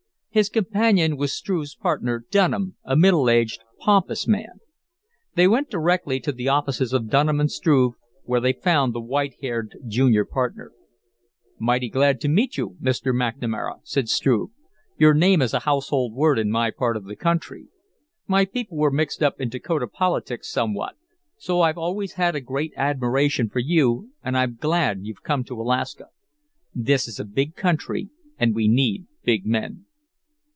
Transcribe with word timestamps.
His 0.33 0.47
companion 0.47 1.17
was 1.17 1.33
Struve's 1.33 1.75
partner, 1.75 2.23
Dunham, 2.31 2.77
a 2.85 2.95
middle 2.95 3.29
aged, 3.29 3.63
pompous 3.81 4.29
man. 4.29 4.61
They 5.35 5.45
went 5.45 5.69
directly 5.69 6.21
to 6.21 6.31
the 6.31 6.47
offices 6.47 6.93
of 6.93 7.09
Dunham 7.09 7.45
& 7.47 7.47
Struve, 7.49 7.95
where 8.23 8.39
they 8.39 8.53
found 8.53 8.93
the 8.93 9.01
white 9.01 9.35
haired 9.41 9.75
junior 9.89 10.23
partner. 10.23 10.71
"Mighty 11.59 11.89
glad 11.89 12.21
to 12.21 12.29
meet 12.29 12.55
you, 12.55 12.77
Mr. 12.81 13.11
McNamara," 13.13 13.81
said 13.83 14.07
Struve. 14.07 14.51
"Your 14.97 15.13
name 15.13 15.41
is 15.41 15.53
a 15.53 15.59
household 15.67 16.13
word 16.15 16.39
in 16.39 16.49
my 16.49 16.71
part 16.71 16.95
of 16.95 17.03
the 17.07 17.17
country. 17.17 17.67
My 18.25 18.45
people 18.45 18.77
were 18.77 18.89
mixed 18.89 19.21
up 19.21 19.41
in 19.41 19.49
Dakota 19.49 19.85
politics 19.85 20.49
somewhat, 20.49 20.95
so 21.35 21.59
I've 21.59 21.77
always 21.77 22.13
had 22.13 22.37
a 22.37 22.39
great 22.39 22.71
admiration 22.77 23.49
for 23.49 23.59
you 23.59 24.13
and 24.23 24.37
I'm 24.37 24.55
glad 24.61 24.99
you've 25.01 25.23
come 25.23 25.43
to 25.43 25.59
Alaska. 25.59 26.05
This 26.73 27.09
is 27.09 27.19
a 27.19 27.25
big 27.25 27.53
country 27.57 28.07
and 28.39 28.55
we 28.55 28.69
need 28.69 29.07
big 29.25 29.45
men." 29.45 29.87